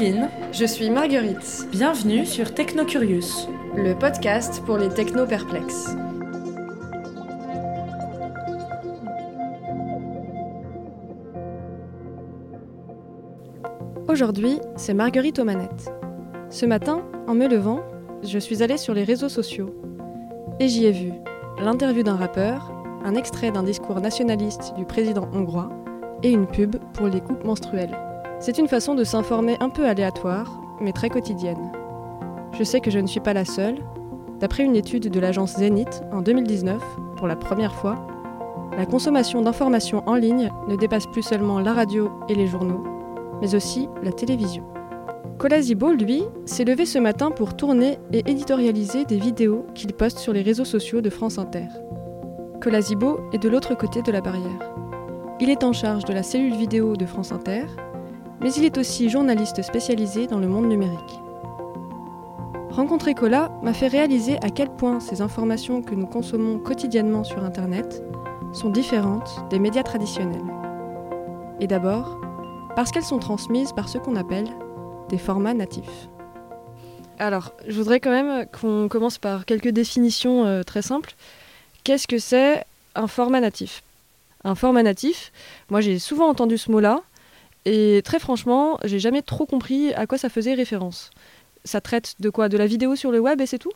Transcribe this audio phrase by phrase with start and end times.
[0.00, 0.30] Pauline.
[0.52, 1.68] Je suis Marguerite.
[1.72, 5.94] Bienvenue sur Technocurious, le podcast pour les techno-perplexes.
[14.08, 15.92] Aujourd'hui, c'est Marguerite aux manettes.
[16.48, 17.82] Ce matin, en me levant,
[18.22, 19.74] je suis allée sur les réseaux sociaux.
[20.60, 21.12] Et j'y ai vu
[21.58, 22.72] l'interview d'un rappeur,
[23.04, 25.68] un extrait d'un discours nationaliste du président hongrois
[26.22, 28.09] et une pub pour les coupes menstruelles.
[28.40, 31.70] C'est une façon de s'informer un peu aléatoire, mais très quotidienne.
[32.58, 33.76] Je sais que je ne suis pas la seule.
[34.38, 36.82] D'après une étude de l'agence Zenith en 2019,
[37.18, 38.06] pour la première fois,
[38.78, 42.82] la consommation d'informations en ligne ne dépasse plus seulement la radio et les journaux,
[43.42, 44.64] mais aussi la télévision.
[45.36, 50.32] Colazibo, lui, s'est levé ce matin pour tourner et éditorialiser des vidéos qu'il poste sur
[50.32, 51.66] les réseaux sociaux de France Inter.
[52.62, 54.72] Colazibo est de l'autre côté de la barrière.
[55.40, 57.66] Il est en charge de la cellule vidéo de France Inter,
[58.40, 61.20] mais il est aussi journaliste spécialisé dans le monde numérique.
[62.70, 67.44] Rencontrer Cola m'a fait réaliser à quel point ces informations que nous consommons quotidiennement sur
[67.44, 68.02] Internet
[68.52, 70.44] sont différentes des médias traditionnels.
[71.60, 72.18] Et d'abord,
[72.76, 74.48] parce qu'elles sont transmises par ce qu'on appelle
[75.08, 76.08] des formats natifs.
[77.18, 81.14] Alors, je voudrais quand même qu'on commence par quelques définitions euh, très simples.
[81.84, 83.82] Qu'est-ce que c'est un format natif?
[84.42, 85.32] Un format natif,
[85.68, 87.02] moi j'ai souvent entendu ce mot-là,
[87.64, 91.10] et très franchement, j'ai jamais trop compris à quoi ça faisait référence.
[91.64, 92.48] Ça traite de quoi?
[92.48, 93.72] De la vidéo sur le web et c'est tout?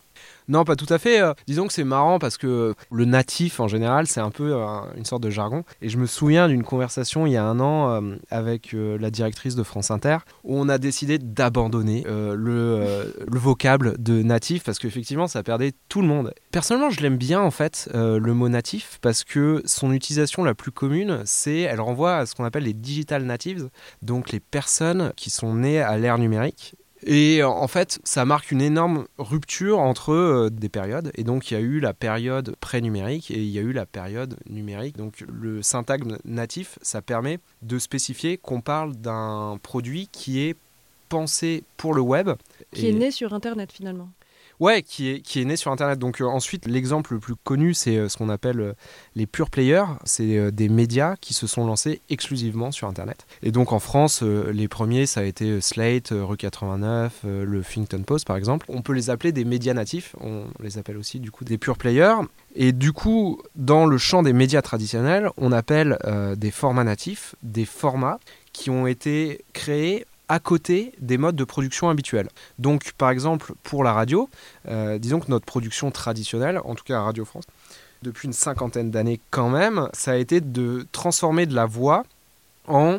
[0.49, 1.21] Non, pas tout à fait.
[1.21, 4.81] Euh, disons que c'est marrant parce que le natif en général, c'est un peu euh,
[4.97, 5.65] une sorte de jargon.
[5.83, 9.55] Et je me souviens d'une conversation il y a un an euh, avec la directrice
[9.55, 15.27] de France Inter où on a décidé d'abandonner le, le vocable de natif parce qu'effectivement
[15.27, 16.33] ça perdait tout le monde.
[16.51, 20.71] Personnellement, je l'aime bien en fait, le mot natif, parce que son utilisation la plus
[20.71, 23.69] commune, c'est elle renvoie à ce qu'on appelle les digital natives,
[24.03, 26.75] donc les personnes qui sont nées à l'ère numérique
[27.07, 31.11] et euh, en fait, ça marque une énorme rupture entre euh, des périodes.
[31.17, 33.87] Et donc, il y a eu la période pré-numérique et il y a eu la
[33.87, 34.97] période numérique.
[34.97, 40.57] Donc, le syntagme natif, ça permet de spécifier qu'on parle d'un produit qui est
[41.09, 42.31] pensé pour le web.
[42.73, 44.09] Qui Et- est né sur Internet finalement.
[44.61, 45.99] Ouais, qui est, qui est né sur Internet.
[45.99, 48.73] Donc euh, ensuite, l'exemple le plus connu, c'est euh, ce qu'on appelle euh,
[49.17, 49.85] les pure players.
[50.05, 53.27] C'est des médias qui se sont lancés exclusivement sur Internet.
[53.43, 58.03] Et donc en France, les premiers, ça a été Slate, Rue 89, euh, le Huffington
[58.03, 58.67] Post par exemple.
[58.69, 60.15] On peut les appeler des médias natifs.
[60.21, 62.17] On les appelle aussi du coup des pure players.
[62.55, 65.99] Et du coup, dans le champ des médias traditionnels, on appelle
[66.37, 68.19] des formats natifs des formats
[68.53, 72.29] qui ont été créés à côté des modes de production habituels.
[72.59, 74.29] Donc, par exemple, pour la radio,
[74.69, 77.45] euh, disons que notre production traditionnelle, en tout cas à Radio France,
[78.03, 82.05] depuis une cinquantaine d'années quand même, ça a été de transformer de la voix
[82.69, 82.99] en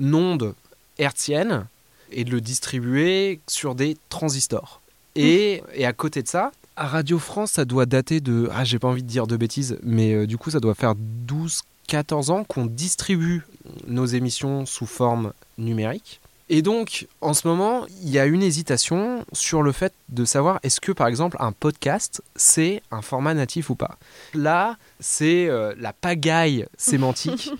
[0.00, 0.54] ondes
[0.98, 1.66] hertziennes
[2.12, 4.80] et de le distribuer sur des transistors.
[5.16, 8.48] Et, et à côté de ça, à Radio France, ça doit dater de...
[8.52, 10.94] Ah, j'ai pas envie de dire de bêtises, mais euh, du coup, ça doit faire
[11.26, 13.44] 12-14 ans qu'on distribue
[13.86, 16.20] nos émissions sous forme numérique.
[16.52, 20.58] Et donc, en ce moment, il y a une hésitation sur le fait de savoir
[20.64, 23.98] est-ce que, par exemple, un podcast, c'est un format natif ou pas.
[24.34, 27.52] Là, c'est euh, la pagaille sémantique.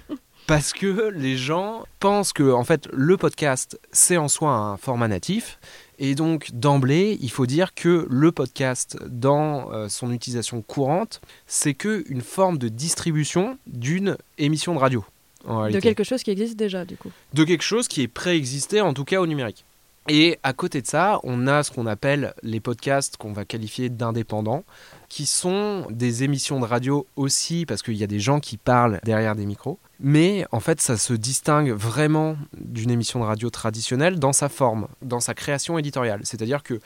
[0.48, 5.06] Parce que les gens pensent que en fait le podcast c'est en soi un format
[5.06, 5.60] natif
[6.00, 11.74] et donc d'emblée il faut dire que le podcast dans euh, son utilisation courante c'est
[11.74, 15.04] que une forme de distribution d'une émission de radio.
[15.46, 17.10] De quelque chose qui existe déjà du coup.
[17.32, 19.64] de quelque chose qui est préexisté en tout cas au numérique.
[20.08, 23.90] Et à côté de ça, on a ce qu'on appelle les podcasts qu'on va qualifier
[23.90, 24.64] d'indépendants,
[25.08, 28.98] qui sont des émissions de radio aussi, parce qu'il y a des gens qui parlent
[29.04, 29.78] derrière des micros.
[30.00, 34.88] Mais en fait, ça se distingue vraiment d'une émission de radio traditionnelle dans sa forme,
[35.02, 36.20] dans sa création éditoriale.
[36.24, 36.80] C'est-à-dire que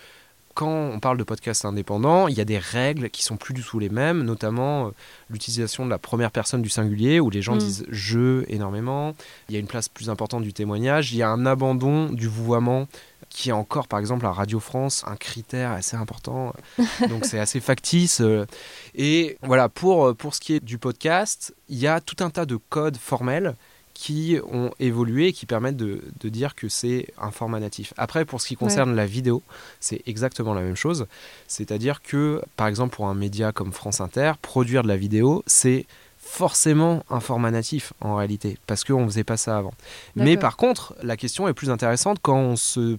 [0.54, 3.62] quand on parle de podcast indépendant, il y a des règles qui sont plus du
[3.62, 4.90] tout les mêmes, notamment euh,
[5.30, 7.58] l'utilisation de la première personne du singulier, où les gens Mm.
[7.58, 9.14] disent je énormément.
[9.48, 11.12] Il y a une place plus importante du témoignage.
[11.12, 12.86] Il y a un abandon du vouvoiement
[13.30, 16.54] qui est encore, par exemple, à Radio France, un critère assez important.
[17.08, 18.20] Donc c'est assez factice.
[18.20, 18.46] euh.
[18.94, 22.46] Et voilà, pour, pour ce qui est du podcast, il y a tout un tas
[22.46, 23.54] de codes formels
[23.94, 27.94] qui ont évolué et qui permettent de, de dire que c'est un format natif.
[27.96, 29.42] Après, pour ce qui concerne la vidéo,
[29.80, 31.06] c'est exactement la même chose.
[31.46, 35.86] C'est-à-dire que, par exemple, pour un média comme France Inter, produire de la vidéo, c'est
[36.18, 39.74] forcément un format natif en réalité, parce qu'on ne faisait pas ça avant.
[40.16, 42.98] Mais par contre, la question est plus intéressante quand on se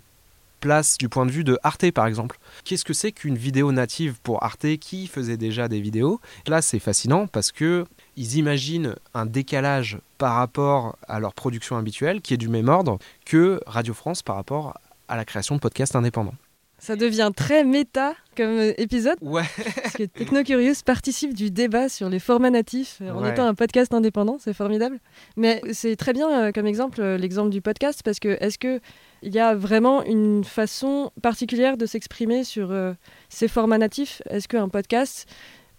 [0.62, 2.39] place du point de vue de Arte par exemple.
[2.63, 6.19] Qu'est-ce que c'est qu'une vidéo native pour Arte qui faisait déjà des vidéos?
[6.47, 7.86] Là, c'est fascinant parce que
[8.17, 12.97] ils imaginent un décalage par rapport à leur production habituelle qui est du même ordre
[13.25, 14.77] que Radio France par rapport
[15.07, 16.35] à la création de podcasts indépendants.
[16.77, 19.44] Ça devient très méta comme euh, épisode, Ouais.
[19.81, 23.31] parce que Technocurious participe du débat sur les formats natifs euh, en Ouais.
[23.31, 25.00] étant un podcast indépendant, c'est formidable.
[25.38, 28.81] Mais c'est très bien euh, comme exemple, l'exemple du podcast, parce que est-ce que
[29.23, 32.94] il y a vraiment une façon particulière de s'exprimer sur euh,
[33.29, 34.21] ces formats natifs?
[34.29, 35.27] Est-ce qu'un podcast,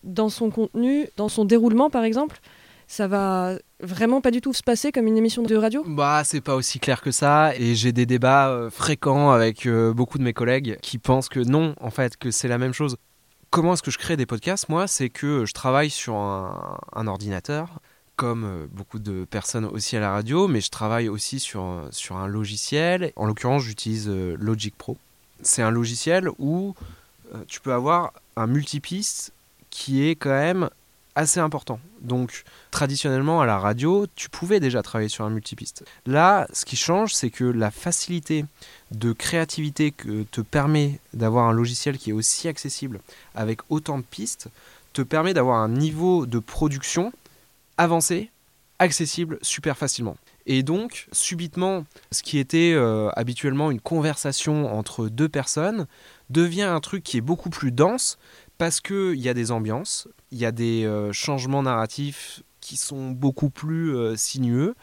[0.06, 2.40] dans son contenu, dans son déroulement par exemple,
[2.88, 5.82] ça va vraiment pas du tout se passer comme une émission de radio?
[5.86, 9.92] Bah, c'est pas aussi clair que ça, et j'ai des débats euh, fréquents avec euh,
[9.92, 12.96] beaucoup de mes collègues qui pensent que non, en fait, que c'est la même chose.
[13.50, 14.68] Comment est-ce que je crée des podcasts?
[14.68, 17.80] Moi, c'est que je travaille sur un, un ordinateur,
[18.14, 22.16] comme euh, beaucoup de personnes aussi à la radio, mais je travaille aussi sur, sur
[22.16, 23.12] un logiciel.
[23.16, 24.96] En l'occurrence, j'utilise Logic Pro.
[25.42, 26.74] C'est un logiciel où
[27.48, 29.32] tu peux avoir un multipiste
[29.76, 30.70] qui est quand même
[31.16, 31.78] assez important.
[32.00, 35.84] Donc, traditionnellement à la radio, tu pouvais déjà travailler sur un multipiste.
[36.06, 38.46] Là, ce qui change, c'est que la facilité
[38.90, 43.00] de créativité que te permet d'avoir un logiciel qui est aussi accessible
[43.34, 44.48] avec autant de pistes
[44.94, 47.12] te permet d'avoir un niveau de production
[47.76, 48.30] avancé,
[48.78, 50.16] accessible super facilement.
[50.46, 55.86] Et donc, subitement, ce qui était euh, habituellement une conversation entre deux personnes
[56.30, 58.16] devient un truc qui est beaucoup plus dense
[58.58, 63.10] parce qu'il y a des ambiances, il y a des euh, changements narratifs qui sont
[63.10, 64.74] beaucoup plus euh, sinueux.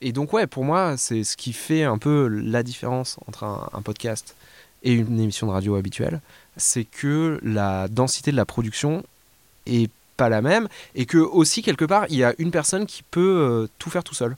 [0.00, 3.68] Et donc, ouais, pour moi, c'est ce qui fait un peu la différence entre un,
[3.72, 4.34] un podcast
[4.82, 6.20] et une émission de radio habituelle.
[6.56, 9.04] C'est que la densité de la production
[9.66, 13.02] est pas la même et que aussi quelque part il y a une personne qui
[13.02, 14.36] peut euh, tout faire tout seul.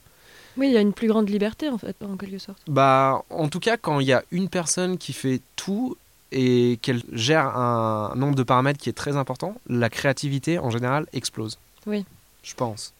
[0.57, 2.61] Oui, il y a une plus grande liberté en fait, en quelque sorte.
[2.67, 5.95] Bah, en tout cas, quand il y a une personne qui fait tout
[6.31, 11.05] et qu'elle gère un nombre de paramètres qui est très important, la créativité en général
[11.13, 11.57] explose.
[11.87, 12.05] Oui.
[12.43, 12.93] Je pense.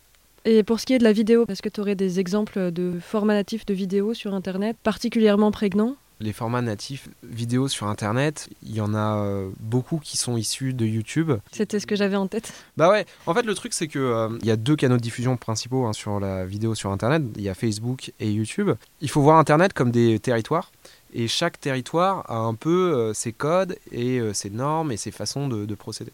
[0.46, 3.00] Et pour ce qui est de la vidéo, est-ce que tu aurais des exemples de
[3.00, 5.96] formats natifs de vidéos sur Internet particulièrement prégnants?
[6.22, 10.74] Les formats natifs vidéo sur Internet, il y en a euh, beaucoup qui sont issus
[10.74, 11.32] de YouTube.
[11.52, 12.52] C'était ce que j'avais en tête.
[12.76, 15.02] Bah ouais, en fait le truc c'est que euh, il y a deux canaux de
[15.02, 18.72] diffusion principaux hein, sur la vidéo sur internet, il y a Facebook et YouTube.
[19.00, 20.72] Il faut voir internet comme des territoires
[21.14, 25.12] et chaque territoire a un peu euh, ses codes et euh, ses normes et ses
[25.12, 26.12] façons de, de procéder.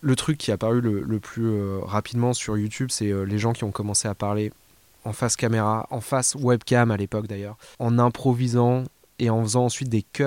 [0.00, 3.64] Le truc qui est apparu le, plus euh, rapidement sur YouTube, c'est les gens qui
[3.64, 4.50] ont commencé à parler
[5.04, 8.84] en face caméra, en face webcam à l'époque d'ailleurs, en improvisant
[9.18, 10.24] et en faisant ensuite des cuts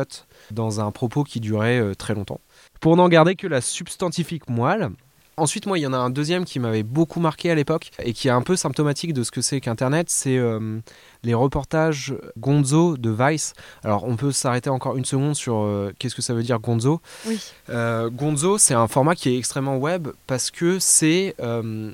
[0.52, 2.40] dans un propos qui durait très longtemps.
[2.82, 4.92] Pour n'en garder que la substantifique moelle,
[5.36, 8.14] Ensuite, moi, il y en a un deuxième qui m'avait beaucoup marqué à l'époque et
[8.14, 10.80] qui est un peu symptomatique de ce que c'est qu'Internet, c'est euh,
[11.24, 13.54] les reportages Gonzo de Vice.
[13.84, 17.02] Alors, on peut s'arrêter encore une seconde sur euh, qu'est-ce que ça veut dire Gonzo?
[17.26, 17.40] Oui.
[17.72, 21.36] Euh, Gonzo, c'est un format qui est extrêmement web parce que c'est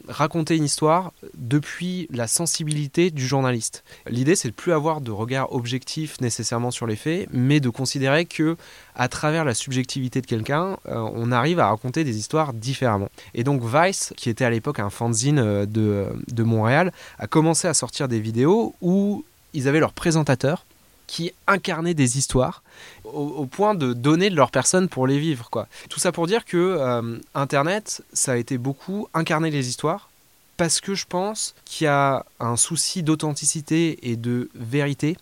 [0.09, 3.83] raconter une histoire depuis la sensibilité du journaliste.
[4.07, 8.25] L'idée, c'est de plus avoir de regard objectif nécessairement sur les faits, mais de considérer
[8.25, 8.57] que
[8.95, 13.09] à travers la subjectivité de quelqu'un, on arrive à raconter des histoires différemment.
[13.33, 17.67] Et donc Vice, qui était à l'époque un fanzine euh, de, de Montréal, a commencé
[17.67, 20.65] à sortir des vidéos où ils avaient leur présentateur
[21.07, 22.61] qui incarnait des histoires
[23.03, 25.49] au, point de donner de leur personne pour les vivre.
[25.89, 30.09] Tout ça pour dire que euh, Internet, ça a été beaucoup incarner les histoires
[30.55, 35.17] parce que je pense qu'il y a un souci d'authenticité et de vérité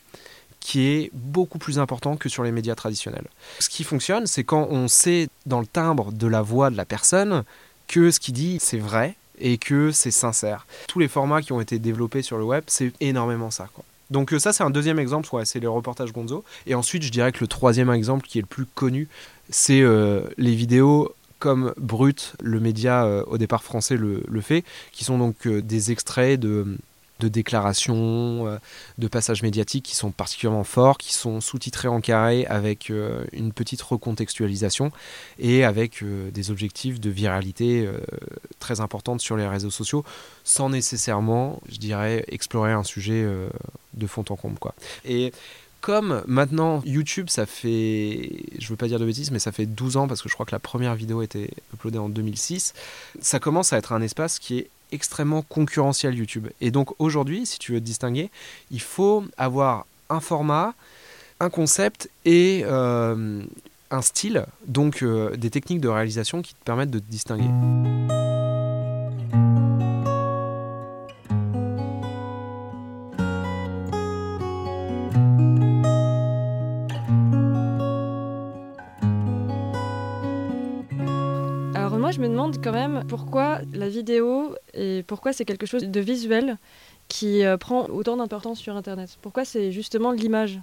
[0.60, 3.28] qui est beaucoup plus important que sur les médias traditionnels.
[3.60, 6.84] Ce qui fonctionne, c'est quand on sait dans le timbre de la voix de la
[6.84, 7.44] personne
[7.88, 10.66] que ce qu'il dit, c'est vrai et que c'est sincère.
[10.88, 13.70] Tous les formats qui ont été développés sur le web, c'est énormément ça.
[13.74, 13.84] Quoi.
[14.10, 16.44] Donc euh, ça, c'est un deuxième exemple, ouais, c'est les reportages Gonzo.
[16.66, 19.08] Et ensuite, je dirais que le troisième exemple qui est le plus connu,
[19.50, 25.04] c'est euh, les vidéos comme Brut, le média euh, au départ français le, fait, qui
[25.04, 26.78] sont donc des extraits de
[27.20, 28.58] de déclarations, euh,
[28.98, 33.54] de passages médiatiques qui sont particulièrement forts, qui sont sous-titrés en carré avec euh, une
[33.54, 34.92] petite recontextualisation
[35.40, 37.90] et avec euh, des objectifs de viralité
[38.60, 40.04] très importantes sur les réseaux sociaux,
[40.44, 43.26] sans nécessairement, je dirais, explorer un sujet
[43.94, 44.60] de fond en comble.
[44.60, 44.74] Quoi.
[45.06, 45.32] Et
[45.82, 49.98] comme maintenant YouTube, ça fait, je veux pas dire de bêtises, mais ça fait 12
[49.98, 52.74] ans parce que je crois que la première vidéo était uploadée en 2006,
[53.22, 56.48] ça commence à être un espace qui est extrêmement concurrentiel YouTube.
[56.62, 58.30] Et donc aujourd'hui, si tu veux te distinguer,
[58.72, 60.74] il faut avoir un format,
[61.40, 63.44] un concept et euh,
[63.92, 67.50] un style, donc euh, des techniques de réalisation qui te permettent de te distinguer.
[82.48, 86.58] Demande quand même pourquoi la vidéo et pourquoi c'est quelque chose de visuel
[87.08, 89.18] qui euh, prend autant d'importance sur Internet.
[89.22, 90.60] Pourquoi c'est justement l'image?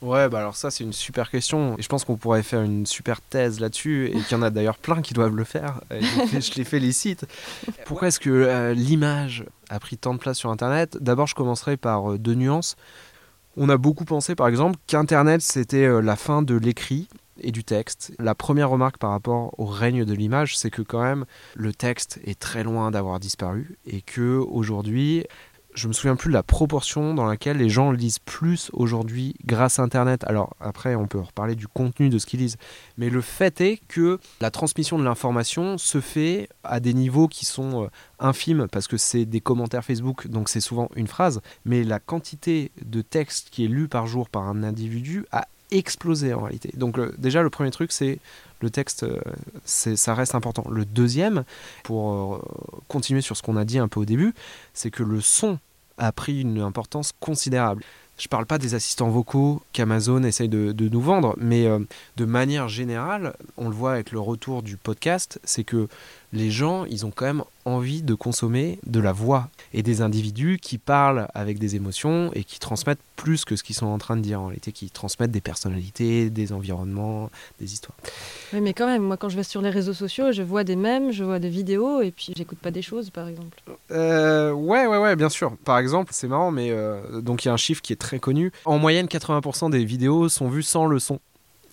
[0.00, 1.76] Ouais, bah alors ça c'est une super question.
[1.76, 4.50] Et je pense qu'on pourrait faire une super thèse là-dessus, et qu'il y en a
[4.50, 5.80] d'ailleurs plein qui doivent le faire.
[5.90, 6.00] Et
[6.40, 7.26] je les félicite.
[7.84, 10.98] Pourquoi est-ce que euh, l'image a pris tant de place sur Internet?
[11.00, 12.76] D'abord, je commencerai par euh, deux nuances.
[13.56, 17.08] On a beaucoup pensé, par exemple, qu'Internet c'était euh, la fin de l'écrit
[17.40, 18.12] et du texte.
[18.18, 22.20] La première remarque par rapport au règne de l'image, c'est que quand même le texte
[22.24, 25.24] est très loin d'avoir disparu et que aujourd'hui
[25.78, 29.78] je me souviens plus de la proportion dans laquelle les gens lisent plus aujourd'hui grâce
[29.78, 30.24] à Internet.
[30.24, 32.56] Alors après, on peut reparler du contenu de ce qu'ils lisent,
[32.96, 37.44] mais le fait est que la transmission de l'information se fait à des niveaux qui
[37.44, 41.84] sont euh, infimes parce que c'est des commentaires Facebook, donc c'est souvent une phrase, mais
[41.84, 46.42] la quantité de texte qui est lu par jour par un individu a explosé en
[46.42, 46.70] réalité.
[46.76, 48.18] Donc déjà le premier truc c'est
[48.60, 49.20] le texte, euh,
[49.64, 50.64] ça reste important.
[50.70, 51.44] Le deuxième,
[51.84, 52.38] pour euh,
[52.88, 54.34] continuer sur ce qu'on a dit un peu au début,
[54.74, 55.58] c'est que le son
[55.96, 57.82] a pris une importance considérable.
[58.18, 61.78] Je parle pas des assistants vocaux qu'Amazon essaye de, de nous vendre, mais euh,
[62.16, 65.88] de manière générale, on le voit avec le retour du podcast, c'est que
[66.32, 70.58] les gens, ils ont quand même envie de consommer de la voix et des individus
[70.60, 74.16] qui parlent avec des émotions et qui transmettent plus que ce qu'ils sont en train
[74.16, 77.30] de dire en réalité, qui transmettent des personnalités, des environnements,
[77.60, 77.96] des histoires.
[78.52, 80.76] Oui, mais quand même, moi quand je vais sur les réseaux sociaux, je vois des
[80.76, 83.58] mèmes, je vois des vidéos et puis j'écoute pas des choses par exemple.
[83.90, 85.56] Euh, ouais, ouais, ouais, bien sûr.
[85.64, 88.18] Par exemple, c'est marrant, mais euh, donc il y a un chiffre qui est très
[88.18, 88.52] connu.
[88.64, 91.20] En moyenne, 80% des vidéos sont vues sans le son.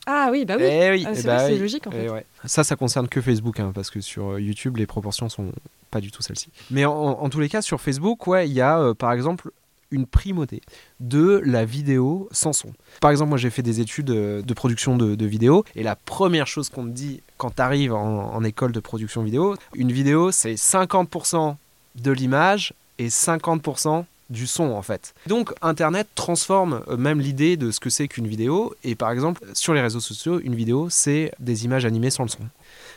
[0.06, 0.66] Ah oui, bah oui.
[0.66, 1.58] Eh oui, Ah, eh c'est bah oui.
[1.58, 2.10] logique en Eh fait.
[2.10, 2.26] ouais.
[2.46, 5.52] Ça, ça concerne que Facebook, hein, parce que sur euh, YouTube, les proportions sont
[5.92, 6.50] pas du tout celles-ci.
[6.72, 9.50] Mais en, en tous les cas, sur Facebook, ouais, il y a euh, par exemple
[9.92, 10.62] une primauté
[11.00, 12.74] de la vidéo sans son.
[13.02, 15.96] Par exemple, moi j'ai fait des études euh, de production de, de vidéos, et la
[15.96, 19.92] première chose qu'on te dit quand tu arrives en, en école de production vidéo, une
[19.92, 21.56] vidéo c'est 50%
[21.96, 25.14] de l'image et 50% du son en fait.
[25.28, 29.42] Donc Internet transforme euh, même l'idée de ce que c'est qu'une vidéo et par exemple
[29.54, 32.40] sur les réseaux sociaux une vidéo c'est des images animées sans le son.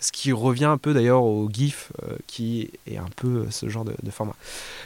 [0.01, 3.69] Ce qui revient un peu d'ailleurs au GIF euh, qui est un peu euh, ce
[3.69, 4.35] genre de, format.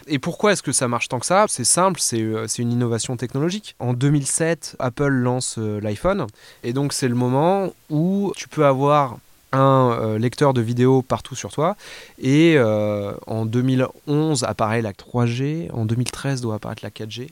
[0.08, 1.44] Et pourquoi est-ce que ça marche tant que ça?
[1.48, 2.18] C'est simple, c'est
[2.58, 3.76] une innovation technologique.
[3.78, 6.26] En 2007 Apple lance l'iPhone
[6.64, 9.18] et donc c'est le moment où tu peux avoir
[9.52, 11.76] un euh, lecteur de vidéo partout sur toi.
[12.18, 17.28] Et euh, en 2011 apparaît la 3G, en 2013 doit apparaître la 4G.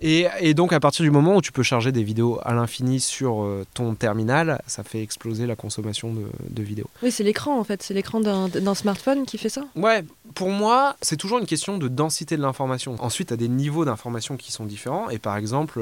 [0.00, 3.00] Et, et donc à partir du moment où tu peux charger des vidéos à l'infini
[3.00, 6.88] sur euh, ton terminal, ça fait exploser la consommation de, de vidéos.
[7.02, 9.62] Oui, c'est l'écran en fait, c'est l'écran d'un smartphone qui fait ça.
[9.74, 12.96] Ouais, pour moi, c'est toujours une question de densité de l'information.
[12.98, 15.08] Ensuite, tu as des niveaux d'information qui sont différents.
[15.08, 15.80] Et par exemple,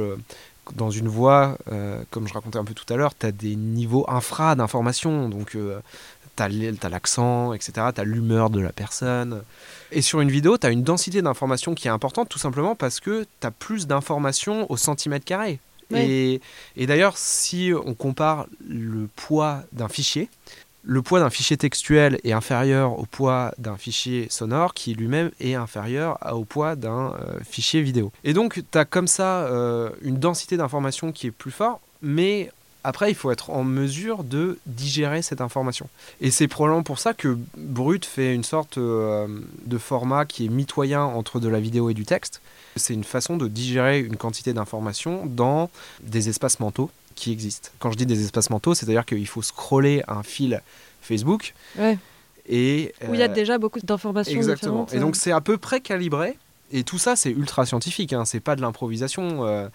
[0.74, 3.56] dans une voix, euh, comme je racontais un peu tout à l'heure, tu as des
[3.56, 5.28] niveaux infra d'information.
[5.28, 5.80] Donc, euh,
[6.36, 7.72] tu as l'accent, etc.
[7.94, 9.42] Tu as l'humeur de la personne.
[9.92, 13.00] Et sur une vidéo, tu as une densité d'information qui est importante, tout simplement parce
[13.00, 15.60] que tu as plus d'informations au centimètre carré.
[15.90, 16.06] Ouais.
[16.06, 16.40] Et,
[16.76, 20.28] et d'ailleurs, si on compare le poids d'un fichier,
[20.84, 25.54] le poids d'un fichier textuel est inférieur au poids d'un fichier sonore qui lui-même est
[25.54, 28.12] inférieur au poids d'un euh, fichier vidéo.
[28.22, 32.50] Et donc tu as comme ça euh, une densité d'information qui est plus forte, mais
[32.84, 35.88] après il faut être en mesure de digérer cette information.
[36.20, 39.26] Et c'est probablement pour ça que Brut fait une sorte euh,
[39.64, 42.42] de format qui est mitoyen entre de la vidéo et du texte.
[42.76, 45.70] C'est une façon de digérer une quantité d'informations dans
[46.02, 47.70] des espaces mentaux qui existent.
[47.78, 50.60] Quand je dis des espaces mentaux, c'est-à-dire qu'il faut scroller un fil
[51.02, 51.98] Facebook Ouais.
[52.48, 54.84] et Où il y a euh, déjà beaucoup d'informations exactement.
[54.84, 54.94] différentes.
[54.94, 56.36] Et donc c'est à peu près calibré.
[56.72, 58.12] Et tout ça, c'est ultra scientifique.
[58.12, 58.24] Hein.
[58.24, 59.46] C'est pas de l'improvisation.
[59.46, 59.68] Euh,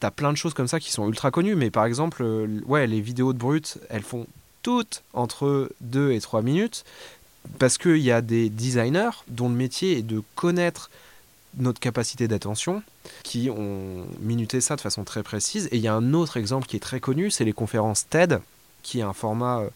[0.00, 1.54] T'as plein de choses comme ça qui sont ultra connues.
[1.54, 4.26] Mais par exemple, euh, ouais, les vidéos de brut, elles font
[4.62, 6.84] toutes entre 2 et 3 minutes
[7.58, 10.90] parce qu'il y a des designers dont le métier est de connaître
[11.58, 12.82] notre capacité d'attention
[13.22, 15.68] qui ont minuté ça de façon très précise.
[15.72, 18.40] Et il y a un autre exemple qui est très connu, c'est les conférences TED,
[18.82, 19.68] qui est un format euh,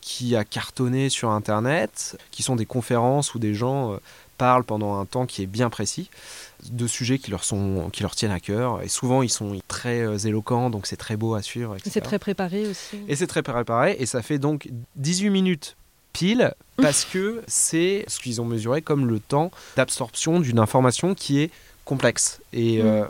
[0.00, 3.96] qui a cartonné sur Internet, qui sont des conférences où des gens euh,
[4.38, 6.08] parlent pendant un temps qui est bien précis
[6.70, 8.82] de sujets qui leur, sont, qui leur tiennent à cœur.
[8.82, 11.76] Et souvent, ils sont très euh, éloquents, donc c'est très beau à suivre.
[11.84, 12.98] C'est très préparé aussi.
[13.08, 15.76] Et c'est très préparé, et ça fait donc 18 minutes
[16.12, 21.40] pile, parce que c'est ce qu'ils ont mesuré comme le temps d'absorption d'une information qui
[21.40, 21.50] est
[21.84, 22.40] complexe.
[22.52, 22.86] Et Mm.
[22.86, 23.04] euh,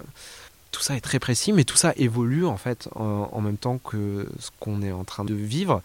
[0.70, 3.78] tout ça est très précis, mais tout ça évolue en fait en, en même temps
[3.78, 5.82] que ce qu'on est en train de vivre.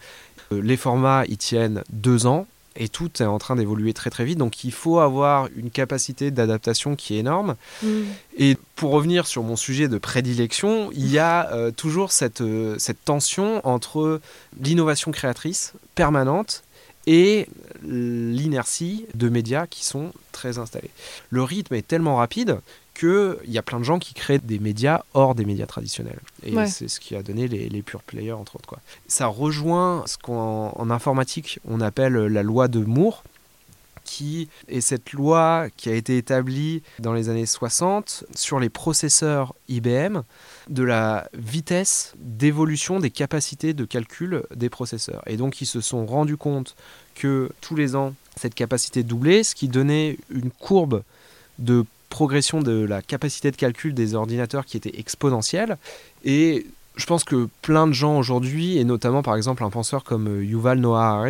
[0.52, 2.46] Euh, Les formats, ils tiennent deux ans.
[2.78, 6.30] Et tout est en train d'évoluer très très vite, donc il faut avoir une capacité
[6.30, 7.56] d'adaptation qui est énorme.
[7.82, 7.88] Mm.
[8.36, 12.76] Et pour revenir sur mon sujet de prédilection, il y a euh, toujours cette, euh,
[12.78, 14.20] cette tension entre
[14.60, 16.64] l'innovation créatrice permanente
[17.06, 17.48] et
[17.82, 20.90] l'inertie de médias qui sont très installés.
[21.30, 22.58] Le rythme est tellement rapide
[22.94, 26.18] qu'il y a plein de gens qui créent des médias hors des médias traditionnels.
[26.42, 26.66] Et Ouais.
[26.66, 28.66] c'est ce qui a donné les, les pure players, entre autres.
[28.68, 28.80] Quoi.
[29.06, 33.22] Ça rejoint ce qu'en en informatique on appelle la loi de Moore,
[34.06, 39.54] qui est cette loi qui a été établie dans les années 60 sur les processeurs
[39.68, 40.20] IBM
[40.70, 45.22] de la vitesse d'évolution des capacités de calcul des processeurs.
[45.26, 46.76] Et donc ils se sont rendus compte
[47.14, 51.02] que tous les ans, cette capacité doublait, ce qui donnait une courbe
[51.58, 55.76] de progression de la capacité de calcul des ordinateurs qui était exponentielle.
[56.24, 60.42] Et je pense que plein de gens aujourd'hui, et notamment par exemple un penseur comme
[60.42, 61.26] Yuval Noah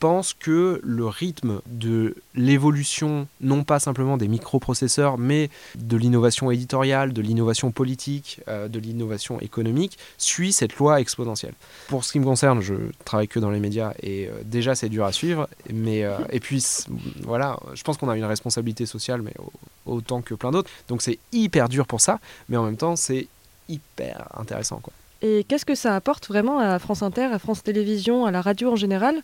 [0.00, 7.12] pense que le rythme de l'évolution, non pas simplement des microprocesseurs, mais de l'innovation éditoriale,
[7.12, 11.54] de l'innovation politique, euh, de l'innovation économique, suit cette loi exponentielle.
[11.88, 14.88] Pour ce qui me concerne, je travaille que dans les médias et euh, déjà c'est
[14.88, 16.64] dur à suivre, mais euh, et puis
[17.22, 21.02] voilà, je pense qu'on a une responsabilité sociale, mais au- autant que plein d'autres, donc
[21.02, 23.28] c'est hyper dur pour ça, mais en même temps c'est
[23.68, 24.92] hyper intéressant quoi.
[25.22, 28.72] Et qu'est-ce que ça apporte vraiment à France Inter, à France Télévisions, à la radio
[28.72, 29.20] en général,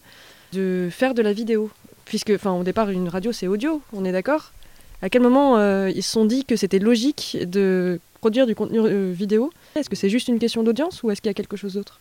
[0.57, 1.71] de faire de la vidéo.
[2.05, 4.53] Puisque, enfin, au départ, une radio, c'est audio, on est d'accord?
[5.03, 8.79] À quel moment euh, ils se sont dit que c'était logique de produire du contenu
[8.81, 9.51] euh, vidéo?
[9.75, 12.01] Est-ce que c'est juste une question d'audience ou est-ce qu'il y a quelque chose d'autre?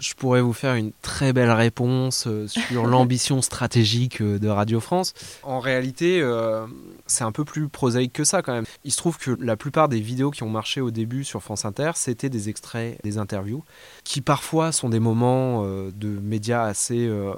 [0.00, 4.80] Je pourrais vous faire une très belle réponse euh, sur l'ambition stratégique euh, de Radio
[4.80, 5.14] France.
[5.42, 6.66] En réalité, euh,
[7.06, 8.64] c'est un peu plus prosaïque que ça quand même.
[8.84, 11.64] Il se trouve que la plupart des vidéos qui ont marché au début sur France
[11.64, 13.64] Inter, c'était des extraits des interviews,
[14.04, 17.32] qui parfois sont des moments euh, de médias assez euh,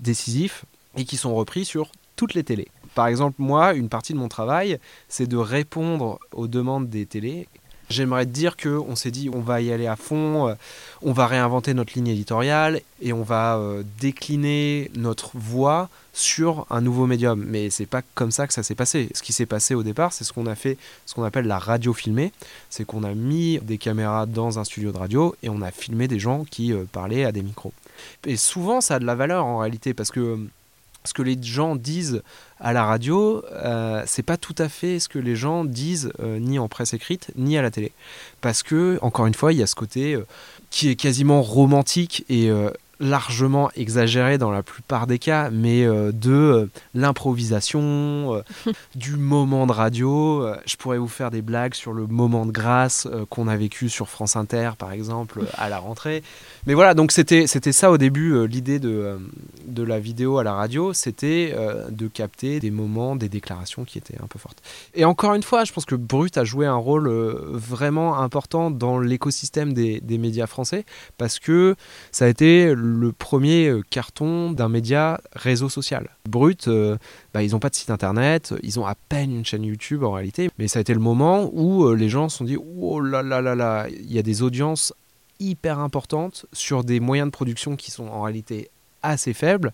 [0.00, 0.64] décisifs
[0.96, 2.68] et qui sont repris sur toutes les télés.
[2.94, 7.48] Par exemple, moi, une partie de mon travail, c'est de répondre aux demandes des télés.
[7.92, 10.54] J'aimerais te dire qu'on s'est dit on va y aller à fond, euh,
[11.02, 16.80] on va réinventer notre ligne éditoriale et on va euh, décliner notre voix sur un
[16.80, 17.44] nouveau médium.
[17.46, 19.10] Mais c'est pas comme ça que ça s'est passé.
[19.14, 21.58] Ce qui s'est passé au départ, c'est ce qu'on a fait, ce qu'on appelle la
[21.58, 22.32] radio filmée.
[22.70, 26.08] C'est qu'on a mis des caméras dans un studio de radio et on a filmé
[26.08, 27.72] des gens qui euh, parlaient à des micros.
[28.26, 30.38] Et souvent, ça a de la valeur en réalité parce que
[31.04, 32.22] ce que les gens disent
[32.62, 36.38] à la radio, euh, c'est pas tout à fait ce que les gens disent euh,
[36.38, 37.90] ni en presse écrite ni à la télé.
[38.40, 40.24] Parce que, encore une fois, il y a ce côté euh,
[40.70, 42.50] qui est quasiment romantique et
[42.98, 48.42] largement exagéré dans la plupart des cas, mais de l'improvisation,
[48.94, 50.46] du moment de radio.
[50.64, 54.08] Je pourrais vous faire des blagues sur le moment de grâce qu'on a vécu sur
[54.08, 56.22] France Inter, par exemple, à la rentrée.
[56.66, 59.18] Mais voilà, donc c'était c'était ça au début, l'idée de,
[59.72, 63.98] de la vidéo à la radio, c'était euh, de capter des moments, des déclarations qui
[63.98, 64.62] étaient un peu fortes.
[64.94, 68.70] Et encore une fois, je pense que Brut a joué un rôle euh, vraiment important
[68.70, 70.84] dans l'écosystème des, médias français,
[71.16, 71.74] parce que
[72.12, 76.10] ça a été le premier euh, carton d'un média réseau social.
[76.28, 76.68] Brut,
[77.34, 80.12] bah, ils n'ont pas de site internet, ils ont à peine une chaîne YouTube en
[80.12, 83.22] réalité, mais ça a été le moment où les gens se sont dit oh là
[83.22, 84.92] là là là, il y a des audiences
[85.40, 88.70] hyper importantes sur des moyens de production qui sont en réalité
[89.02, 89.72] assez faibles,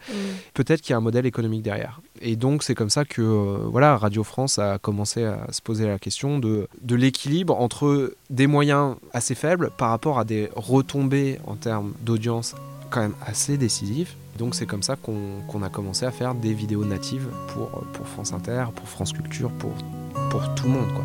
[0.54, 2.00] peut-être qu'il y a un modèle économique derrière.
[2.20, 5.86] Et donc c'est comme ça que euh, voilà, Radio France a commencé à se poser
[5.86, 11.38] la question de, de l'équilibre entre des moyens assez faibles par rapport à des retombées
[11.46, 12.54] en termes d'audience
[12.90, 14.14] quand même assez décisives.
[14.38, 18.06] Donc c'est comme ça qu'on qu'on a commencé à faire des vidéos natives pour, pour
[18.06, 19.72] France Inter, pour France Culture, pour,
[20.30, 20.88] pour tout le monde.
[20.94, 21.04] Quoi.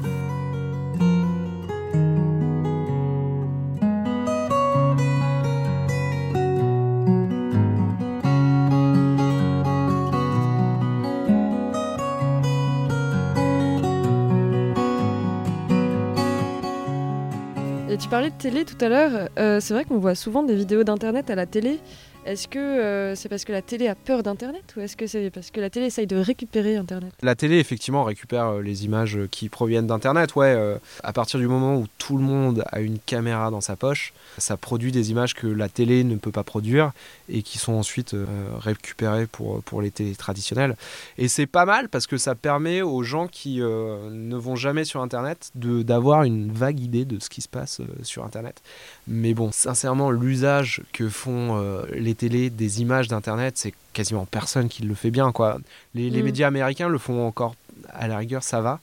[17.93, 19.29] Et tu parlais de télé tout à l'heure.
[19.37, 21.79] euh, c'est vrai qu'on voit souvent des vidéos d'internet à la télé.
[22.25, 25.29] Est-ce que euh, c'est parce que la télé a peur d'Internet ou est-ce que c'est
[25.29, 27.11] parce que la télé essaye de récupérer Internet?
[27.21, 30.35] La télé, effectivement, récupère euh, les images euh, qui proviennent d'Internet.
[30.35, 34.13] Ouais, à partir du moment où tout le monde a une caméra dans sa poche,
[34.37, 36.91] ça produit des images que la télé ne peut pas produire
[37.29, 38.15] et qui sont ensuite
[38.59, 40.75] récupérées pour, pour les télés traditionnelles.
[41.17, 45.01] Et c'est pas mal parce que ça permet aux gens qui ne vont jamais sur
[45.01, 48.61] Internet d'avoir une vague idée de ce qui se passe sur Internet.
[49.07, 51.83] Mais bon, sincèrement, l'usage que font euh,
[52.15, 55.31] télés des images d'Internet, c'est quasiment personne qui le fait bien.
[55.31, 55.59] Quoi.
[55.95, 56.25] Les, les Mm.
[56.25, 57.55] médias américains le font encore,
[57.91, 58.79] à la rigueur, ça va.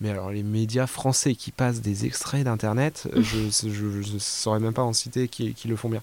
[0.00, 4.72] Mais alors, les médias français qui passent des extraits d'Internet, euh, je ne saurais même
[4.74, 6.02] pas en citer qui, qui le font bien.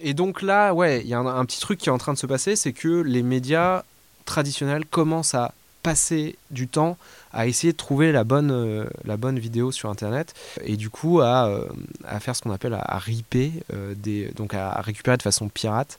[0.00, 2.12] Et donc là, ouais, il y a un, un petit truc qui est en train
[2.12, 3.82] de se passer, c'est que les médias
[4.26, 6.96] traditionnels commencent à passer du temps
[7.32, 11.20] à essayer de trouver la bonne, euh, la bonne vidéo sur Internet et du coup
[11.20, 11.64] à, euh,
[12.04, 15.48] à faire ce qu'on appelle à, à ripper, euh, des, donc à, récupérer de façon
[15.48, 15.98] pirate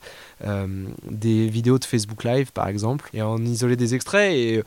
[1.09, 4.63] des vidéos de Facebook Live par exemple et en isoler des extraits et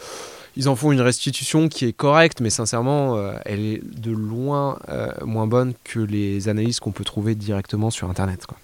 [0.56, 4.78] ils en font une restitution qui est correcte mais sincèrement elle est de loin
[5.24, 8.46] moins bonne que les analyses qu'on peut trouver directement sur Internet.
[8.46, 8.56] Quoi.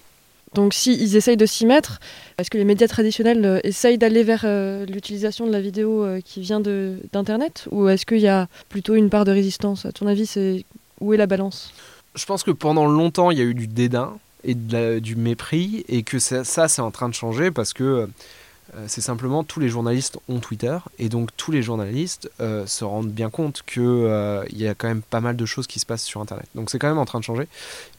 [0.53, 1.99] Donc si ils essayent de s'y mettre,
[2.37, 6.19] est-ce que les médias traditionnels euh, essayent d'aller vers euh, l'utilisation de la vidéo euh,
[6.23, 7.67] qui vient d'Internet?
[7.71, 9.85] Ou est-ce qu'il y a plutôt une part de résistance?
[9.85, 10.65] À ton avis,
[10.99, 11.73] où est la balance?
[12.15, 16.03] Je pense que pendant longtemps il y a eu du dédain et du mépris et
[16.03, 18.09] que ça, c'est en train de changer parce que
[18.87, 23.11] c'est simplement tous les journalistes ont Twitter et donc tous les journalistes euh, se rendent
[23.11, 25.85] bien compte que euh, il y a quand même pas mal de choses qui se
[25.85, 26.47] passent sur internet.
[26.55, 27.47] Donc c'est quand même en train de changer.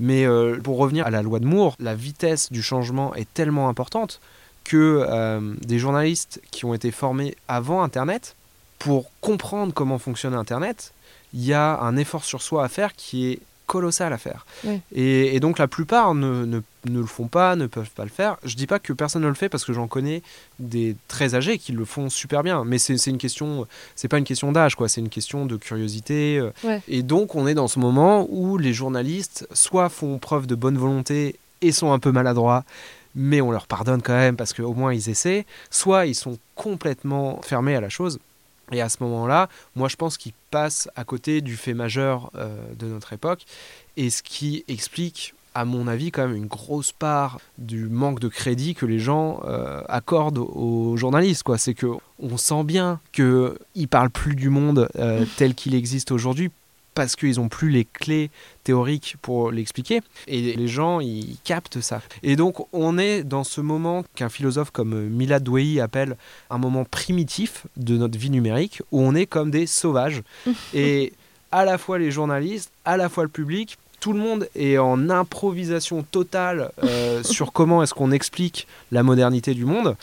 [0.00, 3.68] Mais euh, pour revenir à la loi de Moore la vitesse du changement est tellement
[3.68, 4.20] importante
[4.64, 8.36] que euh, des journalistes qui ont été formés avant internet
[8.78, 10.92] pour comprendre comment fonctionne internet
[11.34, 14.44] il y a un effort sur soi à faire qui est colossal à faire.
[14.94, 18.36] Et donc la plupart ne, ne, ne le font pas, ne peuvent pas le faire.
[18.44, 20.22] Je dis pas que personne ne le fait parce que j'en connais
[20.58, 24.24] des très âgés qui le font super bien, mais c'est une question, c'est pas une
[24.24, 26.38] question d'âge quoi, c'est une question de curiosité.
[26.38, 26.50] euh.
[26.64, 26.80] Ouais.
[26.88, 30.78] Et donc on est dans ce moment où les journalistes soit font preuve de bonne
[30.78, 32.64] volonté et sont un peu maladroits,
[33.14, 37.40] mais on leur pardonne quand même parce qu'au moins ils essaient, soit ils sont complètement
[37.42, 38.18] fermés à la chose.
[38.72, 42.56] Et à ce moment-là, moi je pense qu'ils passent à côté du fait majeur euh,
[42.78, 43.44] de notre époque,
[43.96, 48.28] et ce qui explique, à mon avis, quand même une grosse part du manque de
[48.28, 51.42] crédit que les gens euh, accordent aux journalistes.
[51.42, 51.58] Quoi.
[51.58, 51.86] C'est que
[52.18, 56.50] on sent bien qu'ils ne parlent plus du monde euh, tel qu'il existe aujourd'hui
[56.94, 58.30] parce qu'ils n'ont plus les clés
[58.64, 60.00] théoriques pour l'expliquer.
[60.26, 62.02] Et les gens, ils captent ça.
[62.22, 66.16] Et donc, on est dans ce moment qu'un philosophe comme Milad Douai appelle
[66.50, 70.22] un moment primitif de notre vie numérique, où on est comme des sauvages.
[70.74, 71.12] Et
[71.50, 75.08] à la fois les journalistes, à la fois le public, tout le monde est en
[75.08, 79.96] improvisation totale euh, sur comment est-ce qu'on explique la modernité du monde.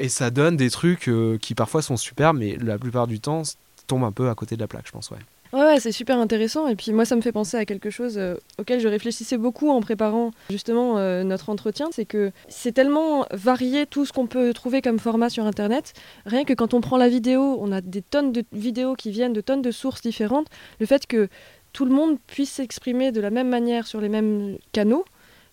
[0.00, 3.42] Et ça donne des trucs euh, qui parfois sont super, mais la plupart du temps
[3.86, 5.10] tombent un peu à côté de la plaque, je pense.
[5.10, 5.18] Ouais.
[5.52, 6.66] Ouais, ouais, c'est super intéressant.
[6.68, 9.70] Et puis moi, ça me fait penser à quelque chose euh, auquel je réfléchissais beaucoup
[9.70, 11.90] en préparant justement euh, notre entretien.
[11.92, 15.92] C'est que c'est tellement varié tout ce qu'on peut trouver comme format sur Internet.
[16.26, 19.32] Rien que quand on prend la vidéo, on a des tonnes de vidéos qui viennent
[19.34, 20.48] de tonnes de sources différentes.
[20.80, 21.28] Le fait que
[21.74, 25.04] tout le monde puisse s'exprimer de la même manière sur les mêmes canaux.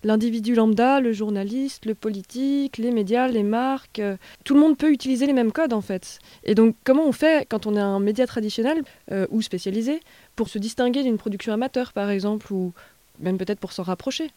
[0.04, 4.92] L'individu lambda, le journaliste, le politique, les médias, les marques, euh, tout le monde peut
[4.92, 6.20] utiliser les mêmes codes en fait.
[6.44, 10.00] Et donc comment on fait quand on est un média traditionnel euh, ou spécialisé
[10.36, 12.74] pour se distinguer d'une production amateur par exemple ou
[13.20, 14.32] même peut-être pour s'en rapprocher?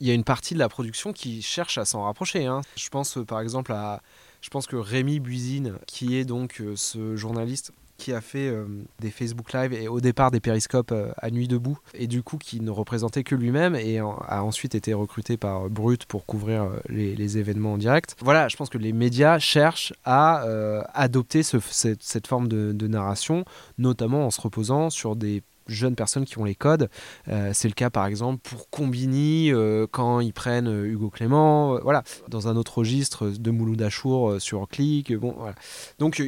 [0.00, 2.46] Il y a une partie de la production qui cherche à s'en rapprocher.
[2.46, 2.62] hein.
[2.76, 4.00] Je pense euh, par exemple à,
[4.40, 8.64] je pense que Rémi Buisine, qui est donc ce journaliste qui a fait euh,
[8.98, 12.38] des Facebook Live et au départ des périscopes euh, à nuit debout et du coup
[12.38, 16.80] qui ne représentait que lui-même et a ensuite été recruté par Brut pour couvrir euh,
[16.88, 18.16] les, événements en direct.
[18.22, 23.44] Voilà, je pense que les médias cherchent à euh, adopter ce- cette, forme de narration,
[23.78, 26.88] notamment en se reposant sur des jeunes personnes qui ont les codes.
[27.28, 31.78] Euh, c'est le cas par exemple pour Combini euh, quand ils prennent euh, Hugo Clément,
[31.80, 35.14] voilà, dans un autre registre de Mouloud Achour sur Click.
[35.16, 35.54] Bon, voilà.
[35.98, 36.22] Donc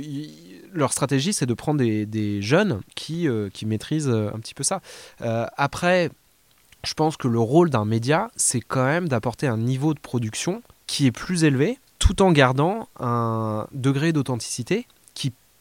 [0.73, 4.81] leur stratégie c'est de prendre des, des jeunes qui, qui maîtrisent un petit peu ça.
[5.21, 6.11] Après,
[6.85, 10.63] je pense que le rôle d'un média c'est quand même d'apporter un niveau de production
[10.87, 14.87] qui est plus élevé tout en gardant un degré d'authenticité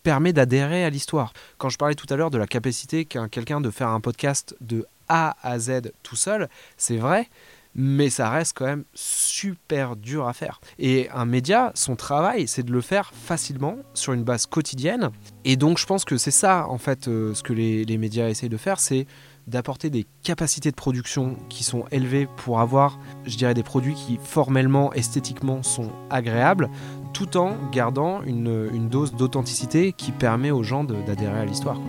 [0.04, 1.34] permet d'adhérer à l'histoire.
[1.58, 4.56] Quand je parlais tout à l'heure de la capacité qu'a quelqu'un de faire un podcast
[4.62, 7.30] de A à Z tout seul, c'est vrai,
[7.76, 10.60] mais ça reste quand même super dur à faire.
[10.80, 15.10] Et un média, son travail, c'est de le faire facilement, sur une base quotidienne.
[15.46, 18.28] Et donc je pense que c'est ça, en fait, euh, ce que les, les médias
[18.28, 19.08] essayent de faire, c'est
[19.48, 24.20] d'apporter des capacités de production qui sont élevées pour avoir, je dirais, des produits qui
[24.24, 26.70] formellement, esthétiquement sont agréables,
[27.14, 31.80] tout en gardant une, une dose d'authenticité qui permet aux gens d'adhérer à l'histoire.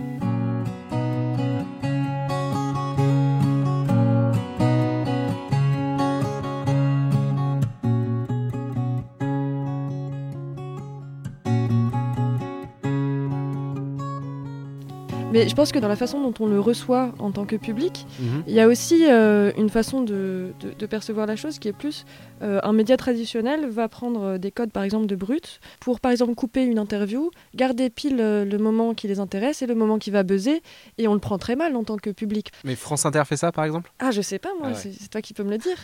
[15.32, 18.06] Mais je pense que dans la façon dont on le reçoit en tant que public,
[18.20, 18.42] Mhm.
[18.46, 21.72] il y a aussi euh, une façon de, de- de percevoir la chose qui est
[21.72, 22.04] plus
[22.42, 26.10] euh, un média traditionnel va prendre euh, des codes par exemple de brut pour par
[26.12, 30.10] exemple couper une interview, garder pile le moment qui les intéresse et le moment qui
[30.10, 30.60] va buzzer
[30.98, 32.50] et on le prend très mal en tant que public.
[32.64, 33.92] Mais France Inter fait ça, par exemple?
[33.98, 34.92] Ah je sais pas moi, Ah ouais.
[34.98, 35.76] c'est toi qui peux me le dire.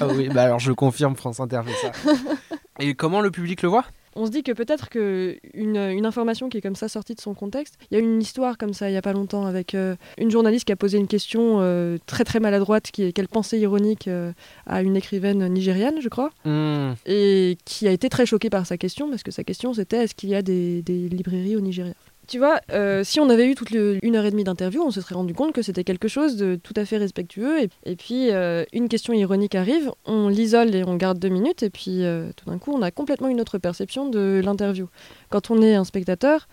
[0.00, 1.92] Ah oui, bah alors je confirme, France Inter fait ça.
[2.78, 3.84] Et comment le public le voit?
[4.18, 7.20] On se dit que peut-être que une, une information qui est comme ça sortie de
[7.20, 9.74] son contexte, il y a une histoire comme ça il y a pas longtemps avec
[9.74, 13.28] euh, une journaliste qui a posé une question euh, très très maladroite qui est quelle
[13.28, 14.32] pensée ironique euh,
[14.66, 16.94] à une écrivaine nigériane je crois Hmm.
[17.04, 20.14] et qui a été très choquée par sa question parce que sa question c'était est-ce
[20.14, 21.94] qu'il y a des, des librairies au Nigeria?
[22.26, 25.00] Tu vois, euh, si on avait eu toute une heure et demie d'interview, on se
[25.00, 27.62] serait rendu compte que c'était quelque chose de tout à fait respectueux.
[27.62, 31.62] Et, et puis, euh, une question ironique arrive, on l'isole et on garde deux minutes,
[31.62, 34.88] et puis euh, tout d'un coup, on a complètement une autre perception de l'interview.
[35.30, 36.48] Quand on est un spectateur,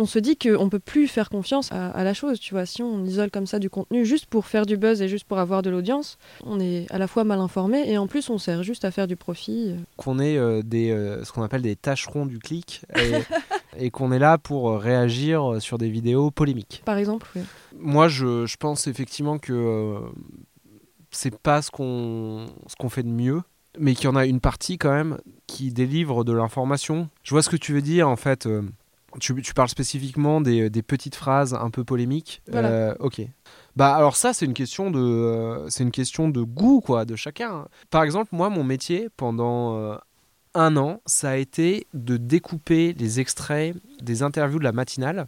[0.00, 2.40] on se dit qu'on peut plus faire confiance à, à la chose.
[2.40, 5.08] Tu vois, si on isole comme ça du contenu juste pour faire du buzz et
[5.08, 8.30] juste pour avoir de l'audience, on est à la fois mal informé et en plus,
[8.30, 9.74] on sert juste à faire du profit.
[9.96, 13.12] qu'on est euh, des, euh, ce qu'on appelle des tâcherons du clic et,
[13.86, 16.82] et qu'on est là pour euh, réagir sur des vidéos polémiques.
[16.86, 17.42] Par exemple, oui.
[17.78, 19.98] Moi, je, je pense effectivement que euh,
[21.10, 23.42] c'est pas ce qu'on ce qu'on fait de mieux,
[23.78, 27.08] mais qu'il y en a une partie quand même qui délivre de l'information.
[27.22, 28.48] Je vois ce que tu veux dire en fait.
[29.18, 32.42] Tu, tu parles spécifiquement des, des petites phrases un peu polémiques.
[32.50, 32.68] Voilà.
[32.68, 33.22] Euh, ok.
[33.76, 37.16] Bah alors ça c'est une question de euh, c'est une question de goût quoi de
[37.16, 37.66] chacun.
[37.90, 39.96] Par exemple moi mon métier pendant euh,
[40.54, 45.26] un an ça a été de découper les extraits des interviews de la matinale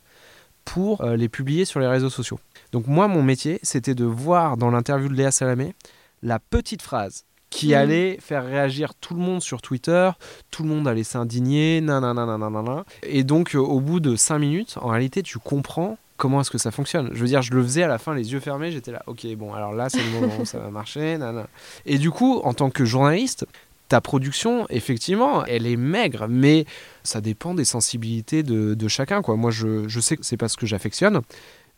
[0.64, 2.38] pour les publier sur les réseaux sociaux.
[2.70, 5.74] Donc moi mon métier c'était de voir dans l'interview de Léa Salamé
[6.22, 7.74] la petite phrase qui Mhm.
[7.74, 10.10] allait faire réagir tout le monde sur Twitter,
[10.50, 12.84] tout le monde allait s'indigner, nanana, nanana.
[13.02, 16.56] Et donc, euh, au bout de 5 minutes, en réalité, tu comprends comment est-ce que
[16.58, 17.10] ça fonctionne.
[17.12, 19.26] Je veux dire, je le faisais à la fin, les yeux fermés, j'étais là, ok,
[19.36, 21.46] bon, alors là, c'est le moment où ça va marcher, nanana.
[21.84, 23.44] Et du coup, en tant que journaliste,
[23.88, 26.64] ta production, effectivement, elle est maigre, mais
[27.02, 29.20] ça dépend des sensibilités de, de chacun.
[29.20, 29.36] Quoi.
[29.36, 31.20] Moi, je, je sais que c'est pas ce que j'affectionne,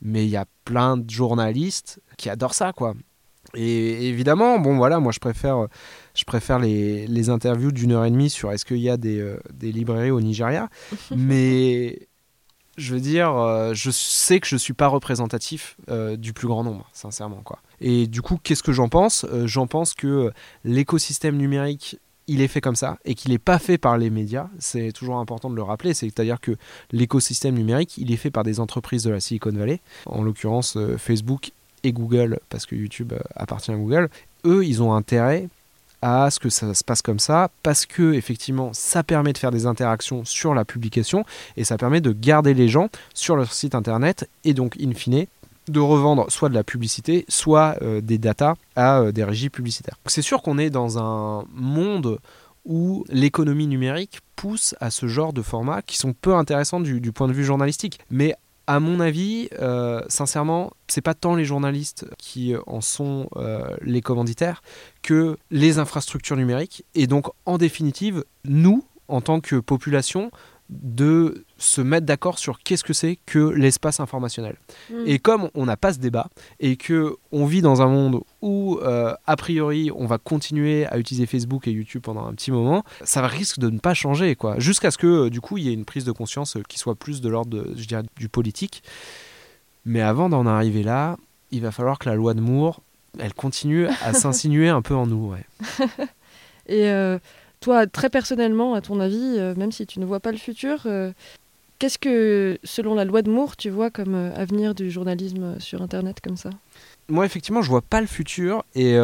[0.02, 2.94] mais il y a plein de journalistes qui adorent ça, quoi.
[3.54, 5.66] Et évidemment, bon voilà, moi je préfère,
[6.14, 9.20] je préfère les, les interviews d'une heure et demie sur est-ce qu'il y a des,
[9.20, 10.68] euh, des librairies au Nigeria.
[11.16, 12.08] Mais
[12.76, 16.64] je veux dire, euh, je sais que je suis pas représentatif euh, du plus grand
[16.64, 17.42] nombre, sincèrement.
[17.44, 17.60] Quoi.
[17.80, 19.26] Et du coup, qu'est-ce que j'en pense?
[19.44, 20.32] J'en pense que
[20.64, 24.48] l'écosystème numérique, il est fait comme ça et qu'il n'est pas fait par les médias.
[24.58, 25.94] C'est toujours important de le rappeler.
[25.94, 26.56] C'est-à-dire que
[26.90, 31.52] l'écosystème numérique, il est fait par des entreprises de la Silicon Valley, en l'occurrence Facebook
[31.92, 34.08] Google, parce que YouTube euh, appartient à Google.
[34.44, 35.48] Eux, ils ont intérêt
[36.02, 39.50] à ce que ça se passe comme ça parce que effectivement ça permet de faire
[39.50, 41.24] des interactions sur la publication
[41.56, 45.24] et ça permet de garder les gens sur leur site internet et donc in fine
[45.68, 49.96] de revendre soit de la publicité soit euh, des datas à euh, des régies publicitaires.
[50.04, 52.18] C'est sûr qu'on est dans un monde
[52.66, 57.12] où l'économie numérique pousse à ce genre de formats qui sont peu intéressants du, du
[57.12, 57.98] point de vue journalistique.
[58.10, 58.34] Mais
[58.66, 64.00] à mon avis, euh, sincèrement, c'est pas tant les journalistes qui en sont euh, les
[64.00, 64.62] commanditaires
[65.02, 66.84] que les infrastructures numériques.
[66.94, 70.30] Et donc, en définitive, nous, en tant que population,
[70.70, 74.56] de se mettre d'accord sur qu'est-ce que c'est que l'espace informationnel.
[74.90, 75.04] Mm.
[75.06, 78.78] Et comme on n'a pas ce débat et que on vit dans un monde où
[78.82, 82.82] euh, a priori on va continuer à utiliser Facebook et YouTube pendant un petit moment,
[83.02, 84.58] ça risque de ne pas changer quoi.
[84.58, 86.78] Jusqu'à ce que euh, du coup il y ait une prise de conscience euh, qui
[86.78, 88.82] soit plus de l'ordre je dirais, du politique.
[89.84, 91.18] Mais avant d'en arriver là,
[91.50, 92.80] il va falloir que la loi de Moore
[93.18, 95.30] elle continue à s'insinuer un peu en nous.
[95.30, 95.46] Ouais.
[96.66, 96.90] Et
[97.64, 100.82] toi, très personnellement, à ton avis, euh, même si tu ne vois pas le futur,
[100.84, 101.12] euh,
[101.78, 105.80] qu'est-ce que, selon la loi de Moore, tu vois comme euh, avenir du journalisme sur
[105.80, 106.50] Internet comme ça?
[107.08, 108.96] Moi effectivement je vois pas le futur et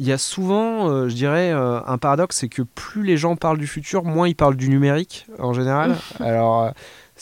[0.00, 3.36] il y a souvent euh, je dirais euh, un paradoxe c'est que plus les gens
[3.36, 5.96] parlent du futur moins ils parlent du numérique en général.
[6.20, 6.72] Alors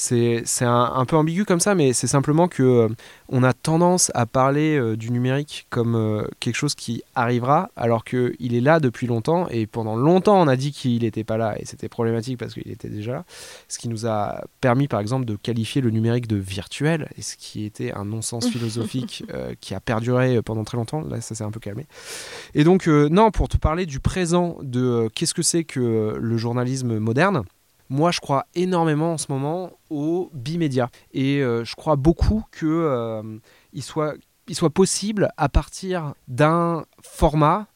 [0.00, 2.88] C'est un, un peu ambigu comme ça, mais c'est simplement que euh,
[3.28, 8.04] on a tendance à parler euh, du numérique comme euh, quelque chose qui arrivera, alors
[8.04, 11.56] qu'il est là depuis longtemps, et pendant longtemps on a dit qu'il n'était pas là,
[11.58, 13.24] et c'était problématique parce qu'il était déjà là,
[13.66, 17.37] ce qui nous a permis par exemple de qualifier le numérique de virtuel, et ce
[17.37, 19.24] qui était un non-sens philosophique
[19.61, 21.87] qui a perduré pendant très longtemps, là ça s'est un peu calmé.
[22.54, 26.98] Et donc non, pour te parler du présent, de qu'est-ce que c'est que le journalisme
[26.98, 27.42] moderne,
[27.90, 30.90] moi, je crois énormément en ce moment au bimédia.
[31.12, 33.22] Et euh, je crois beaucoup que euh,
[33.81, 37.66] soit, possible, à partir d'un format,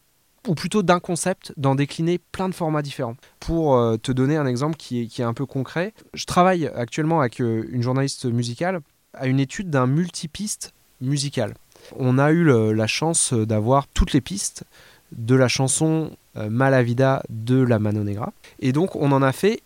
[0.46, 3.16] ou plutôt d'un concept, d'en décliner plein de formats différents.
[3.40, 7.38] Pour euh, te donner un exemple qui est, un peu concret, je travaille actuellement avec
[7.38, 8.80] une journaliste musicale
[9.14, 11.54] à une étude d'un multipiste musical.
[11.96, 14.64] On a eu la chance d'avoir toutes les pistes
[15.10, 18.32] de la chanson Malavida de la Mano Negra.
[18.60, 19.62] Et donc, on en a fait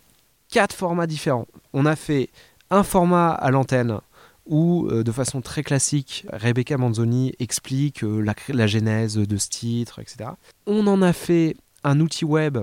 [0.49, 1.47] quatre formats différents.
[1.73, 2.29] On a fait
[2.69, 3.99] un format à l'antenne
[4.45, 9.99] où, euh, de façon très classique, Rebecca Manzoni explique euh, la, genèse de ce titre,
[9.99, 10.31] etc.
[10.65, 12.59] On en a fait un outil web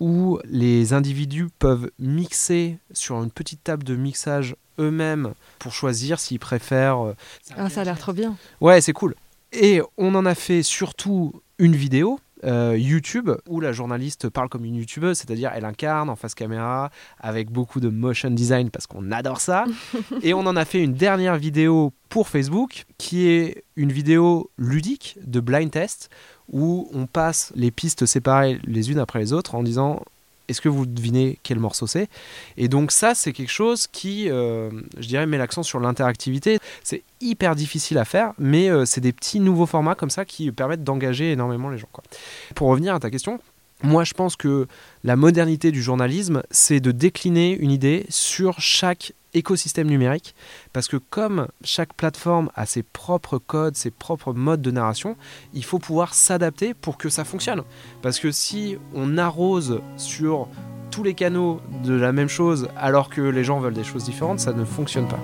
[0.00, 6.40] où les individus peuvent mixer sur une petite table de mixage eux-mêmes pour choisir s'ils
[6.40, 7.06] préfèrent.
[7.06, 7.14] euh,
[7.56, 8.36] Ah, ça a l'air trop bien.
[8.60, 9.14] Ouais, c'est cool.
[9.52, 12.18] Et on en a fait surtout une vidéo.
[12.44, 16.90] Euh, YouTube où la journaliste parle comme une youtubeuse, c'est-à-dire elle incarne en face caméra
[17.18, 19.64] avec beaucoup de motion design parce qu'on adore ça.
[20.22, 25.18] Et on en a fait une dernière vidéo pour Facebook qui est une vidéo ludique
[25.24, 26.10] de blind test
[26.48, 30.02] où on passe les pistes séparées les unes après les autres en disant
[30.52, 32.08] est-ce que vous devinez quel morceau c'est?
[32.56, 36.58] Et donc ça, c'est quelque chose qui, euh, je dirais, met l'accent sur l'interactivité.
[36.84, 40.50] C'est hyper difficile à faire, mais euh, c'est des petits nouveaux formats comme ça qui
[40.52, 41.88] permettent d'engager énormément les gens.
[42.54, 43.40] Pour revenir à ta question,
[43.82, 44.66] moi je pense que
[45.04, 50.34] la modernité du journalisme, c'est de décliner une idée sur chaque écosystème numérique,
[50.72, 55.16] parce que comme chaque plateforme a ses propres codes, ses propres modes de narration,
[55.54, 57.62] il faut pouvoir s'adapter pour que ça fonctionne.
[58.02, 60.48] Parce que si on arrose sur
[60.90, 64.40] tous les canaux de la même chose alors que les gens veulent des choses différentes,
[64.40, 65.18] ça ne fonctionne pas.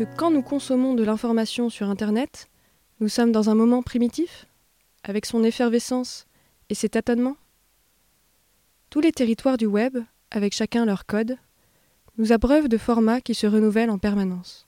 [0.00, 2.48] Que quand nous consommons de l'information sur Internet,
[3.00, 4.46] nous sommes dans un moment primitif,
[5.02, 6.26] avec son effervescence
[6.70, 7.36] et ses tâtonnements
[8.88, 9.98] Tous les territoires du web,
[10.30, 11.36] avec chacun leur code,
[12.16, 14.66] nous abreuvent de formats qui se renouvellent en permanence.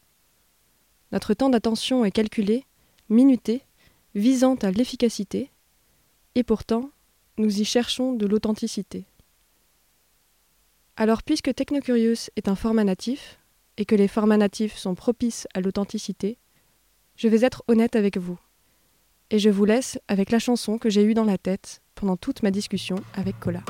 [1.13, 2.67] Notre temps d'attention est calculé,
[3.09, 3.63] minuté,
[4.15, 5.51] visant à l'efficacité,
[6.35, 6.91] et pourtant,
[7.39, 9.07] nous y cherchons de l'authenticité.
[10.97, 13.39] Alors puisque Technocurious est un format natif,
[13.83, 16.39] et que les formats natifs sont propices à l'authenticité,
[17.17, 18.39] je vais être honnête avec vous.
[19.33, 22.45] Et je vous laisse avec la chanson que j'ai eue dans la tête pendant toute
[22.45, 23.65] ma discussion avec Cola.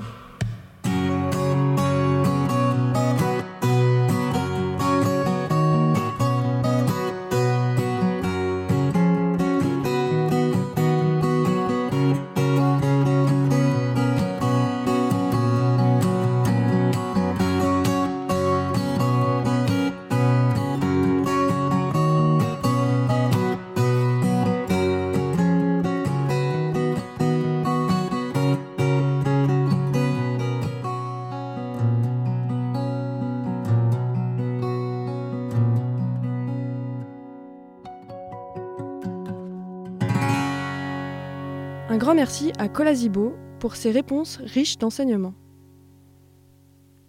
[42.03, 45.35] Grand merci à Colazibo pour ses réponses riches d'enseignements.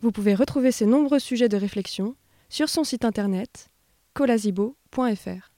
[0.04, 2.16] Vous pouvez retrouver ses nombreux sujets de réflexion
[2.48, 3.70] sur son site internet
[4.14, 5.52] colazibo.fr.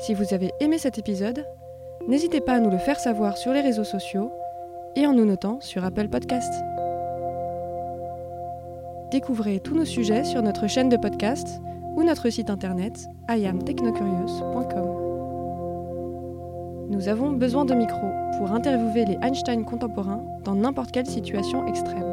[0.00, 1.46] Si vous avez aimé cet épisode,
[2.08, 4.32] n'hésitez pas à nous le faire savoir sur les réseaux sociaux
[4.96, 6.52] et en nous notant sur Apple Podcast.
[9.12, 11.46] Découvrez tous nos sujets sur notre chaîne de podcast
[11.94, 15.03] ou notre site internet iamtechnocurious.com.
[16.94, 22.04] Nous avons besoin de micros pour interviewer les Einstein contemporains dans n'importe quelle situation extrême.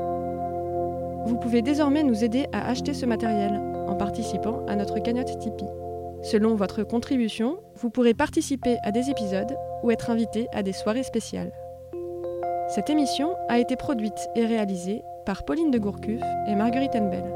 [1.28, 5.70] Vous pouvez désormais nous aider à acheter ce matériel en participant à notre cagnotte Tipeee.
[6.24, 11.04] Selon votre contribution, vous pourrez participer à des épisodes ou être invité à des soirées
[11.04, 11.52] spéciales.
[12.68, 17.32] Cette émission a été produite et réalisée par Pauline de Gourcuff et Marguerite Enbel,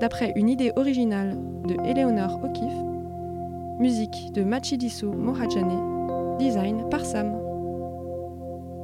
[0.00, 1.36] d'après une idée originale
[1.68, 5.95] de Eleonore O'Keeffe, musique de Machidiso Mohajane,
[6.38, 7.32] design par Sam.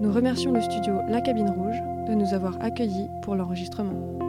[0.00, 1.76] Nous remercions le studio La Cabine Rouge
[2.08, 4.21] de nous avoir accueillis pour l'enregistrement.